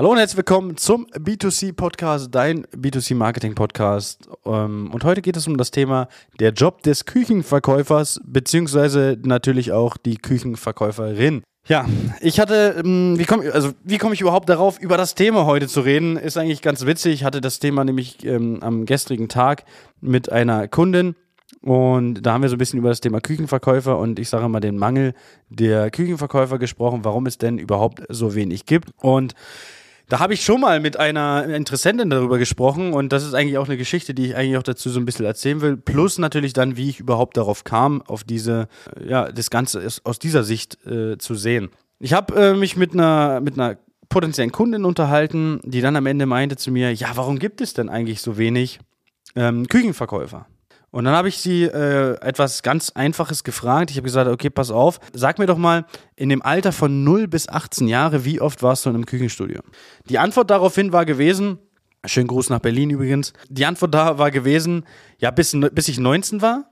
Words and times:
Hallo 0.00 0.12
und 0.12 0.16
herzlich 0.16 0.38
willkommen 0.38 0.78
zum 0.78 1.04
B2C 1.08 1.74
Podcast, 1.74 2.34
dein 2.34 2.64
B2C 2.68 3.14
Marketing 3.14 3.54
Podcast. 3.54 4.30
Ähm, 4.46 4.90
und 4.94 5.04
heute 5.04 5.20
geht 5.20 5.36
es 5.36 5.46
um 5.46 5.58
das 5.58 5.72
Thema 5.72 6.08
der 6.38 6.52
Job 6.52 6.82
des 6.82 7.04
Küchenverkäufers, 7.04 8.18
beziehungsweise 8.24 9.18
natürlich 9.22 9.72
auch 9.72 9.98
die 9.98 10.16
Küchenverkäuferin. 10.16 11.42
Ja, 11.66 11.84
ich 12.22 12.40
hatte, 12.40 12.76
ähm, 12.82 13.18
wie 13.18 13.26
komme 13.26 13.52
also, 13.52 13.72
komm 13.98 14.14
ich 14.14 14.22
überhaupt 14.22 14.48
darauf, 14.48 14.80
über 14.80 14.96
das 14.96 15.14
Thema 15.14 15.44
heute 15.44 15.68
zu 15.68 15.82
reden? 15.82 16.16
Ist 16.16 16.38
eigentlich 16.38 16.62
ganz 16.62 16.86
witzig. 16.86 17.12
Ich 17.12 17.24
hatte 17.24 17.42
das 17.42 17.58
Thema 17.58 17.84
nämlich 17.84 18.24
ähm, 18.24 18.62
am 18.62 18.86
gestrigen 18.86 19.28
Tag 19.28 19.64
mit 20.00 20.32
einer 20.32 20.66
Kundin. 20.66 21.14
Und 21.60 22.22
da 22.22 22.32
haben 22.32 22.40
wir 22.40 22.48
so 22.48 22.54
ein 22.54 22.58
bisschen 22.58 22.78
über 22.78 22.88
das 22.88 23.00
Thema 23.00 23.20
Küchenverkäufer 23.20 23.98
und 23.98 24.18
ich 24.18 24.30
sage 24.30 24.48
mal 24.48 24.60
den 24.60 24.78
Mangel 24.78 25.12
der 25.50 25.90
Küchenverkäufer 25.90 26.58
gesprochen, 26.58 27.00
warum 27.02 27.26
es 27.26 27.36
denn 27.36 27.58
überhaupt 27.58 28.00
so 28.08 28.34
wenig 28.34 28.64
gibt. 28.64 28.92
Und 29.02 29.34
da 30.10 30.18
habe 30.18 30.34
ich 30.34 30.44
schon 30.44 30.60
mal 30.60 30.80
mit 30.80 30.96
einer 30.98 31.44
Interessentin 31.44 32.10
darüber 32.10 32.36
gesprochen 32.36 32.92
und 32.92 33.12
das 33.12 33.24
ist 33.24 33.32
eigentlich 33.32 33.58
auch 33.58 33.68
eine 33.68 33.76
Geschichte, 33.76 34.12
die 34.12 34.26
ich 34.26 34.36
eigentlich 34.36 34.58
auch 34.58 34.64
dazu 34.64 34.90
so 34.90 34.98
ein 34.98 35.06
bisschen 35.06 35.24
erzählen 35.24 35.60
will. 35.60 35.76
Plus 35.76 36.18
natürlich 36.18 36.52
dann, 36.52 36.76
wie 36.76 36.90
ich 36.90 36.98
überhaupt 36.98 37.36
darauf 37.36 37.62
kam, 37.62 38.02
auf 38.02 38.24
diese, 38.24 38.66
ja, 39.06 39.30
das 39.30 39.50
Ganze 39.50 39.86
aus 40.02 40.18
dieser 40.18 40.42
Sicht 40.42 40.84
äh, 40.84 41.16
zu 41.16 41.36
sehen. 41.36 41.70
Ich 42.00 42.12
habe 42.12 42.34
äh, 42.34 42.54
mich 42.54 42.76
mit 42.76 42.92
einer, 42.92 43.40
mit 43.40 43.54
einer 43.54 43.76
potenziellen 44.08 44.50
Kundin 44.50 44.84
unterhalten, 44.84 45.60
die 45.62 45.80
dann 45.80 45.94
am 45.94 46.06
Ende 46.06 46.26
meinte 46.26 46.56
zu 46.56 46.72
mir, 46.72 46.92
ja, 46.92 47.08
warum 47.14 47.38
gibt 47.38 47.60
es 47.60 47.74
denn 47.74 47.88
eigentlich 47.88 48.20
so 48.20 48.36
wenig 48.36 48.80
ähm, 49.36 49.68
Küchenverkäufer? 49.68 50.46
Und 50.90 51.04
dann 51.04 51.14
habe 51.14 51.28
ich 51.28 51.38
sie 51.38 51.64
äh, 51.64 52.16
etwas 52.20 52.62
ganz 52.62 52.90
Einfaches 52.90 53.44
gefragt. 53.44 53.90
Ich 53.90 53.96
habe 53.96 54.04
gesagt, 54.04 54.28
okay, 54.28 54.50
pass 54.50 54.70
auf, 54.70 54.98
sag 55.12 55.38
mir 55.38 55.46
doch 55.46 55.58
mal, 55.58 55.86
in 56.16 56.28
dem 56.28 56.42
Alter 56.42 56.72
von 56.72 57.04
0 57.04 57.28
bis 57.28 57.48
18 57.48 57.86
Jahre, 57.86 58.24
wie 58.24 58.40
oft 58.40 58.62
warst 58.62 58.84
du 58.84 58.90
in 58.90 58.96
einem 58.96 59.06
Küchenstudio? 59.06 59.60
Die 60.08 60.18
Antwort 60.18 60.50
daraufhin 60.50 60.92
war 60.92 61.04
gewesen, 61.04 61.58
schönen 62.04 62.26
Gruß 62.26 62.50
nach 62.50 62.58
Berlin 62.58 62.90
übrigens, 62.90 63.32
die 63.48 63.66
Antwort 63.66 63.94
da 63.94 64.18
war 64.18 64.30
gewesen, 64.30 64.84
ja, 65.18 65.30
bis, 65.30 65.56
bis 65.72 65.88
ich 65.88 65.98
19 65.98 66.42
war, 66.42 66.70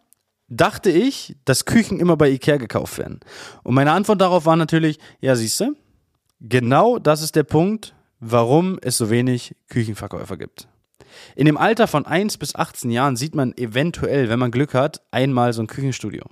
dachte 0.48 0.91
ich, 0.91 1.37
dass 1.45 1.64
Küchen 1.64 2.01
immer 2.01 2.17
bei 2.17 2.31
Ikea 2.31 2.57
gekauft 2.57 2.98
werden. 2.98 3.20
Und 3.62 3.75
meine 3.75 3.92
Antwort 3.92 4.20
darauf 4.20 4.47
war 4.47 4.57
natürlich, 4.57 4.98
ja, 5.20 5.37
siehst 5.37 5.61
du, 5.61 5.77
genau 6.41 6.98
das 6.98 7.23
ist 7.23 7.37
der 7.37 7.45
Punkt, 7.45 7.95
warum 8.19 8.79
es 8.83 8.98
so 8.98 9.11
wenig 9.11 9.55
Küchenverkäufer 9.69 10.37
gibt. 10.37 10.69
In 11.37 11.47
dem 11.47 11.56
Alter 11.56 11.87
von 11.87 12.06
1 12.06 12.39
bis 12.39 12.55
18 12.55 12.91
Jahren 12.91 13.17
sieht 13.17 13.34
man 13.34 13.56
eventuell, 13.56 14.28
wenn 14.28 14.39
man 14.39 14.51
Glück 14.51 14.75
hat, 14.75 15.03
einmal 15.11 15.53
so 15.53 15.62
ein 15.62 15.67
Küchenstudio. 15.67 16.25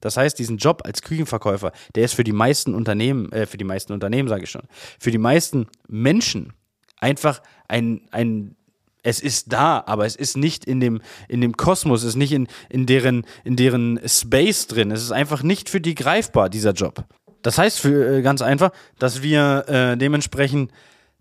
Das 0.00 0.16
heißt, 0.16 0.38
diesen 0.38 0.58
Job 0.58 0.82
als 0.84 1.02
Küchenverkäufer, 1.02 1.72
der 1.94 2.04
ist 2.04 2.14
für 2.14 2.24
die 2.24 2.32
meisten 2.32 2.74
Unternehmen, 2.74 3.32
äh, 3.32 3.46
für 3.46 3.58
die 3.58 3.64
meisten 3.64 3.92
Unternehmen 3.92 4.28
sage 4.28 4.44
ich 4.44 4.50
schon, 4.50 4.62
für 4.98 5.10
die 5.10 5.18
meisten 5.18 5.66
Menschen 5.88 6.52
einfach 7.00 7.42
ein, 7.68 8.02
ein 8.10 8.54
es 9.02 9.20
ist 9.20 9.52
da, 9.52 9.82
aber 9.86 10.06
es 10.06 10.16
ist 10.16 10.36
nicht 10.36 10.64
in 10.64 10.80
dem, 10.80 11.00
in 11.28 11.40
dem 11.40 11.56
Kosmos, 11.56 12.02
es 12.02 12.10
ist 12.10 12.16
nicht 12.16 12.32
in, 12.32 12.48
in, 12.68 12.84
deren, 12.86 13.24
in 13.44 13.56
deren 13.56 14.00
Space 14.06 14.66
drin. 14.66 14.90
Es 14.90 15.02
ist 15.02 15.12
einfach 15.12 15.42
nicht 15.42 15.70
für 15.70 15.80
die 15.80 15.94
greifbar, 15.94 16.50
dieser 16.50 16.72
Job. 16.72 17.04
Das 17.42 17.58
heißt 17.58 17.80
für, 17.80 18.18
äh, 18.18 18.22
ganz 18.22 18.42
einfach, 18.42 18.72
dass 18.98 19.22
wir 19.22 19.64
äh, 19.68 19.96
dementsprechend 19.96 20.72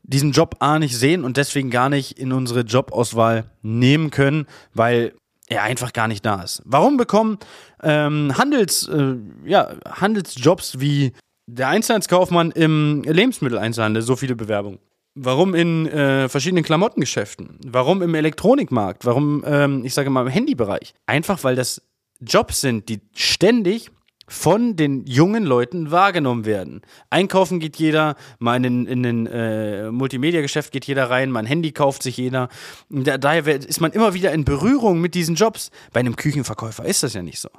diesen 0.08 0.31
Job 0.31 0.55
A 0.59 0.80
nicht 0.80 0.97
sehen 0.97 1.23
und 1.23 1.38
deswegen 1.38 1.69
gar 1.69 1.89
nicht 1.89 2.17
in 2.17 2.31
unsere 2.31 2.61
Jobauswahl 2.61 3.52
nehmen 3.61 4.09
können, 4.09 4.47
weil 4.73 5.13
er 5.47 5.63
einfach 5.63 5.94
gar 5.94 6.08
nicht 6.08 6.25
da 6.25 6.41
ist. 6.41 6.61
Warum 6.66 6.97
bekommen 6.97 7.38
ähm, 7.83 8.38
Handels, 8.38 8.88
äh, 8.88 9.16
ja, 9.45 9.69
Handelsjobs 9.85 10.80
wie 10.80 11.13
der 11.45 11.69
Einzelhandelskaufmann 11.69 12.52
im 12.52 13.03
Lebensmitteleinzelhandel 13.03 14.02
so 14.02 14.16
viele 14.16 14.35
Bewerbungen? 14.35 14.80
Warum 15.16 15.55
in 15.55 15.88
äh, 15.88 16.30
verschiedenen 16.30 16.63
Klamottengeschäften? 16.63 17.59
Warum 17.66 18.02
im 18.02 18.13
Elektronikmarkt? 18.13 19.05
Warum, 19.05 19.44
ähm, 19.47 19.83
ich 19.83 19.94
sage 19.94 20.09
mal, 20.09 20.22
im 20.22 20.28
Handybereich? 20.28 20.94
Einfach 21.05 21.44
weil 21.44 21.55
das 21.55 21.81
Jobs 22.19 22.61
sind, 22.61 22.88
die 22.89 23.02
ständig 23.16 23.89
von 24.27 24.75
den 24.75 25.05
jungen 25.05 25.45
Leuten 25.45 25.89
wahrgenommen 25.89 26.45
werden. 26.45 26.81
Einkaufen 27.09 27.59
geht 27.59 27.77
jeder, 27.77 28.15
mal 28.39 28.63
in, 28.63 28.85
in 28.85 29.05
ein 29.05 29.27
äh, 29.27 29.89
Multimedia-Geschäft 29.89 30.71
geht 30.73 30.85
jeder 30.85 31.09
rein, 31.09 31.31
mein 31.31 31.45
Handy 31.45 31.71
kauft 31.71 32.03
sich 32.03 32.17
jeder. 32.17 32.49
Da, 32.89 33.17
daher 33.17 33.47
ist 33.47 33.79
man 33.79 33.93
immer 33.93 34.13
wieder 34.13 34.33
in 34.33 34.43
Berührung 34.43 34.99
mit 34.99 35.15
diesen 35.15 35.35
Jobs. 35.35 35.71
Bei 35.93 36.01
einem 36.01 36.17
Küchenverkäufer 36.17 36.83
ist 36.85 37.03
das 37.03 37.13
ja 37.13 37.21
nicht 37.21 37.39
so. 37.39 37.49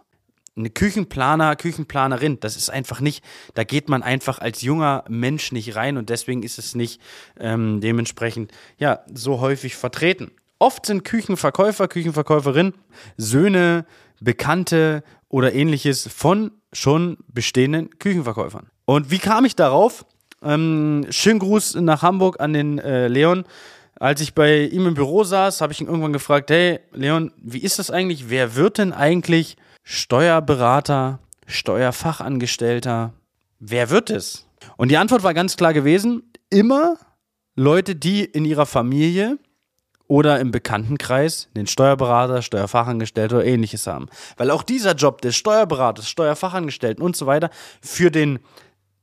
Eine 0.56 0.70
Küchenplaner, 0.70 1.56
Küchenplanerin, 1.56 2.40
das 2.40 2.56
ist 2.56 2.68
einfach 2.68 3.00
nicht, 3.00 3.24
da 3.54 3.62
geht 3.62 3.88
man 3.88 4.02
einfach 4.02 4.40
als 4.40 4.60
junger 4.60 5.04
Mensch 5.08 5.52
nicht 5.52 5.76
rein 5.76 5.96
und 5.96 6.10
deswegen 6.10 6.42
ist 6.42 6.58
es 6.58 6.74
nicht 6.74 7.00
ähm, 7.38 7.80
dementsprechend 7.80 8.52
ja 8.76 9.00
so 9.14 9.40
häufig 9.40 9.76
vertreten. 9.76 10.32
Oft 10.58 10.84
sind 10.84 11.04
Küchenverkäufer, 11.04 11.86
Küchenverkäuferin 11.86 12.74
Söhne, 13.16 13.86
Bekannte 14.20 15.04
oder 15.28 15.52
ähnliches 15.52 16.08
von 16.08 16.52
schon 16.72 17.18
bestehenden 17.28 17.98
Küchenverkäufern. 17.98 18.70
Und 18.84 19.10
wie 19.10 19.18
kam 19.18 19.44
ich 19.44 19.56
darauf? 19.56 20.04
Ähm, 20.42 21.06
schönen 21.10 21.40
Gruß 21.40 21.76
nach 21.76 22.02
Hamburg 22.02 22.40
an 22.40 22.52
den 22.52 22.78
äh, 22.78 23.08
Leon. 23.08 23.44
Als 23.98 24.20
ich 24.20 24.34
bei 24.34 24.62
ihm 24.62 24.86
im 24.86 24.94
Büro 24.94 25.24
saß, 25.24 25.60
habe 25.60 25.72
ich 25.72 25.80
ihn 25.80 25.88
irgendwann 25.88 26.12
gefragt, 26.12 26.50
hey 26.50 26.80
Leon, 26.92 27.32
wie 27.36 27.58
ist 27.58 27.78
das 27.78 27.90
eigentlich? 27.90 28.30
Wer 28.30 28.54
wird 28.54 28.78
denn 28.78 28.92
eigentlich 28.92 29.56
Steuerberater, 29.82 31.18
Steuerfachangestellter? 31.46 33.12
Wer 33.58 33.90
wird 33.90 34.10
es? 34.10 34.46
Und 34.76 34.90
die 34.90 34.96
Antwort 34.96 35.24
war 35.24 35.34
ganz 35.34 35.56
klar 35.56 35.72
gewesen, 35.72 36.30
immer 36.50 36.96
Leute, 37.56 37.96
die 37.96 38.24
in 38.24 38.44
ihrer 38.44 38.66
Familie 38.66 39.38
oder 40.08 40.40
im 40.40 40.50
Bekanntenkreis 40.50 41.48
den 41.54 41.66
Steuerberater, 41.66 42.42
Steuerfachangestellte 42.42 43.36
oder 43.36 43.44
ähnliches 43.44 43.86
haben. 43.86 44.06
Weil 44.36 44.50
auch 44.50 44.62
dieser 44.62 44.94
Job 44.94 45.20
des 45.20 45.36
Steuerberaters, 45.36 46.08
Steuerfachangestellten 46.08 47.04
und 47.04 47.14
so 47.14 47.26
weiter 47.26 47.50
für 47.80 48.10
den 48.10 48.40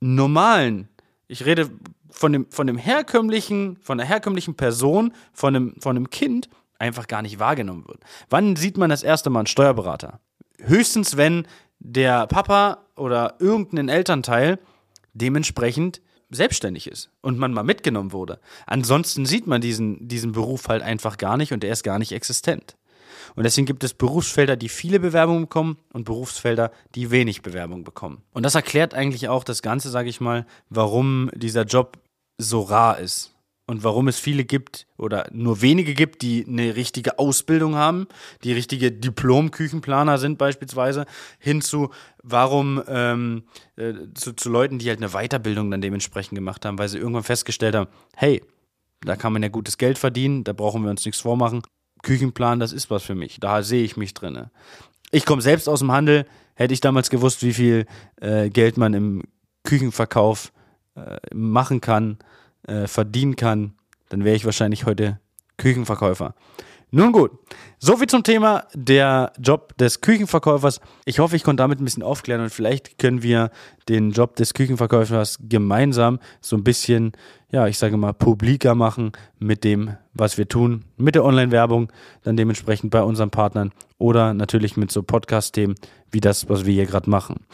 normalen, 0.01 0.89
ich 1.27 1.45
rede 1.45 1.69
von 2.09 2.33
dem, 2.33 2.47
von 2.49 2.67
dem 2.67 2.77
herkömmlichen, 2.77 3.77
von 3.81 3.97
der 3.97 4.07
herkömmlichen 4.07 4.55
Person, 4.55 5.13
von 5.31 5.55
einem, 5.55 5.75
von 5.79 5.95
einem 5.95 6.09
Kind 6.09 6.49
einfach 6.79 7.07
gar 7.07 7.21
nicht 7.21 7.39
wahrgenommen 7.39 7.85
wird. 7.87 7.99
Wann 8.29 8.55
sieht 8.55 8.77
man 8.77 8.89
das 8.89 9.03
erste 9.03 9.29
Mal 9.29 9.41
einen 9.41 9.47
Steuerberater? 9.47 10.19
Höchstens, 10.59 11.17
wenn 11.17 11.47
der 11.79 12.25
Papa 12.27 12.85
oder 12.95 13.35
irgendein 13.39 13.89
Elternteil 13.89 14.59
dementsprechend 15.13 16.01
selbstständig 16.29 16.87
ist 16.87 17.09
und 17.21 17.37
man 17.37 17.53
mal 17.53 17.63
mitgenommen 17.63 18.11
wurde. 18.11 18.39
Ansonsten 18.65 19.25
sieht 19.25 19.47
man 19.47 19.61
diesen, 19.61 20.07
diesen 20.07 20.31
Beruf 20.31 20.67
halt 20.67 20.81
einfach 20.81 21.17
gar 21.17 21.37
nicht 21.37 21.53
und 21.53 21.63
der 21.63 21.71
ist 21.71 21.83
gar 21.83 21.99
nicht 21.99 22.11
existent. 22.11 22.75
Und 23.35 23.43
deswegen 23.43 23.65
gibt 23.65 23.83
es 23.83 23.93
Berufsfelder, 23.93 24.55
die 24.55 24.69
viele 24.69 24.99
Bewerbungen 24.99 25.43
bekommen 25.43 25.77
und 25.91 26.05
Berufsfelder, 26.05 26.71
die 26.95 27.11
wenig 27.11 27.41
Bewerbungen 27.41 27.83
bekommen. 27.83 28.21
Und 28.33 28.43
das 28.43 28.55
erklärt 28.55 28.93
eigentlich 28.93 29.27
auch 29.29 29.43
das 29.43 29.61
Ganze, 29.61 29.89
sage 29.89 30.09
ich 30.09 30.21
mal, 30.21 30.45
warum 30.69 31.29
dieser 31.33 31.63
Job 31.63 31.97
so 32.37 32.61
rar 32.61 32.99
ist 32.99 33.34
und 33.67 33.83
warum 33.83 34.07
es 34.07 34.19
viele 34.19 34.45
gibt 34.45 34.87
oder 34.97 35.27
nur 35.31 35.61
wenige 35.61 35.93
gibt, 35.93 36.21
die 36.21 36.45
eine 36.47 36.75
richtige 36.75 37.17
Ausbildung 37.17 37.75
haben, 37.75 38.07
die 38.43 38.53
richtige 38.53 38.91
Diplom-Küchenplaner 38.91 40.17
sind 40.17 40.37
beispielsweise, 40.37 41.05
hinzu, 41.39 41.89
warum 42.21 42.83
ähm, 42.87 43.43
äh, 43.75 43.93
zu, 44.13 44.33
zu 44.33 44.49
Leuten, 44.49 44.77
die 44.77 44.89
halt 44.89 45.01
eine 45.01 45.09
Weiterbildung 45.09 45.71
dann 45.71 45.81
dementsprechend 45.81 46.35
gemacht 46.35 46.65
haben, 46.65 46.77
weil 46.77 46.89
sie 46.89 46.99
irgendwann 46.99 47.23
festgestellt 47.23 47.75
haben, 47.75 47.89
hey, 48.15 48.43
da 49.01 49.15
kann 49.15 49.33
man 49.33 49.43
ja 49.43 49.49
gutes 49.49 49.77
Geld 49.77 49.97
verdienen, 49.97 50.43
da 50.43 50.53
brauchen 50.53 50.83
wir 50.83 50.91
uns 50.91 51.05
nichts 51.05 51.21
vormachen. 51.21 51.61
Küchenplan, 52.03 52.59
das 52.59 52.71
ist 52.71 52.91
was 52.91 53.03
für 53.03 53.15
mich, 53.15 53.39
da 53.39 53.63
sehe 53.63 53.83
ich 53.83 53.97
mich 53.97 54.13
drin. 54.13 54.45
Ich 55.11 55.25
komme 55.25 55.41
selbst 55.41 55.67
aus 55.67 55.79
dem 55.79 55.91
Handel, 55.91 56.27
hätte 56.53 56.73
ich 56.73 56.81
damals 56.81 57.09
gewusst, 57.09 57.41
wie 57.41 57.53
viel 57.53 57.85
äh, 58.21 58.49
Geld 58.49 58.77
man 58.77 58.93
im 58.93 59.23
Küchenverkauf 59.63 60.51
äh, 60.95 61.17
machen 61.33 61.81
kann, 61.81 62.19
äh, 62.67 62.87
verdienen 62.87 63.35
kann, 63.35 63.73
dann 64.09 64.23
wäre 64.23 64.35
ich 64.35 64.45
wahrscheinlich 64.45 64.85
heute 64.85 65.19
Küchenverkäufer. 65.57 66.35
Nun 66.91 67.11
gut, 67.11 67.31
soviel 67.79 68.07
zum 68.07 68.23
Thema 68.23 68.65
der 68.73 69.33
Job 69.39 69.75
des 69.77 70.01
Küchenverkäufers. 70.01 70.79
Ich 71.05 71.19
hoffe, 71.19 71.35
ich 71.35 71.43
konnte 71.43 71.61
damit 71.61 71.81
ein 71.81 71.83
bisschen 71.83 72.03
aufklären 72.03 72.41
und 72.41 72.51
vielleicht 72.51 72.99
können 72.99 73.21
wir 73.23 73.49
den 73.89 74.11
Job 74.11 74.35
des 74.35 74.53
Küchenverkäufers 74.53 75.39
gemeinsam 75.41 76.19
so 76.41 76.55
ein 76.55 76.63
bisschen, 76.63 77.13
ja, 77.51 77.67
ich 77.67 77.77
sage 77.77 77.97
mal, 77.97 78.13
publiker 78.13 78.75
machen 78.75 79.11
mit 79.39 79.63
dem, 79.63 79.97
was 80.13 80.37
wir 80.37 80.47
tun, 80.47 80.85
mit 80.95 81.15
der 81.15 81.25
Online-Werbung, 81.25 81.91
dann 82.23 82.37
dementsprechend 82.37 82.91
bei 82.91 83.01
unseren 83.01 83.29
Partnern 83.31 83.71
oder 83.97 84.33
natürlich 84.33 84.77
mit 84.77 84.91
so 84.91 85.03
Podcast-Themen 85.03 85.75
wie 86.11 86.21
das, 86.21 86.47
was 86.49 86.65
wir 86.65 86.73
hier 86.73 86.85
gerade 86.85 87.09
machen. 87.09 87.45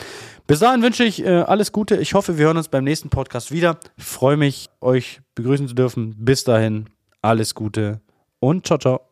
Bis 0.46 0.60
dahin 0.60 0.84
wünsche 0.84 1.04
ich 1.04 1.26
äh, 1.26 1.30
alles 1.30 1.72
Gute. 1.72 1.98
Ich 1.98 2.14
hoffe, 2.14 2.38
wir 2.38 2.46
hören 2.46 2.58
uns 2.58 2.68
beim 2.68 2.84
nächsten 2.84 3.10
Podcast 3.10 3.52
wieder. 3.52 3.80
Ich 3.98 4.04
freue 4.04 4.38
mich, 4.38 4.70
euch 4.82 5.22
begrüßen 5.36 5.68
zu 5.68 5.74
dürfen. 5.74 6.16
Bis 6.20 6.44
dahin, 6.44 6.90
alles 7.22 7.56
Gute 7.56 8.02
und 8.40 8.68
ciao, 8.68 8.78
ciao. 8.78 9.11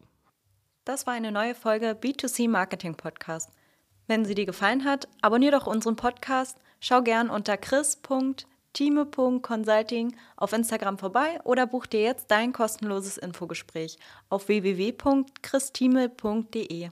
Das 0.89 1.05
war 1.05 1.13
eine 1.13 1.31
neue 1.31 1.53
Folge 1.53 1.91
B2C 1.91 2.49
Marketing 2.49 2.95
Podcast. 2.95 3.51
Wenn 4.07 4.25
sie 4.25 4.33
dir 4.33 4.47
gefallen 4.47 4.85
hat, 4.85 5.07
abonniere 5.21 5.59
doch 5.59 5.67
unseren 5.67 5.95
Podcast. 5.95 6.57
Schau 6.79 7.03
gern 7.03 7.29
unter 7.29 7.57
chris.de 7.57 8.47
time.consulting 8.73 10.15
auf 10.35 10.51
Instagram 10.51 10.97
vorbei 10.97 11.39
oder 11.43 11.67
buch 11.67 11.85
dir 11.85 12.01
jetzt 12.01 12.31
dein 12.31 12.53
kostenloses 12.53 13.19
Infogespräch 13.19 13.99
auf 14.29 14.47
www.christime.de. 14.47 16.89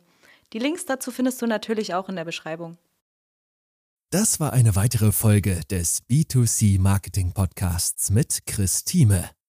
Die 0.53 0.59
Links 0.59 0.85
dazu 0.85 1.09
findest 1.09 1.41
du 1.41 1.47
natürlich 1.47 1.95
auch 1.95 2.07
in 2.07 2.17
der 2.17 2.25
Beschreibung. 2.25 2.77
Das 4.11 4.39
war 4.39 4.53
eine 4.53 4.75
weitere 4.75 5.11
Folge 5.11 5.61
des 5.71 6.03
B2C 6.07 6.79
Marketing 6.79 7.33
Podcasts 7.33 8.11
mit 8.11 8.45
Chris 8.45 8.83
Thieme. 8.83 9.31